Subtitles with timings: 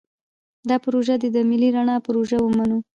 [0.69, 2.77] دا پروژه دې د ملي رڼا پروژه ومنو.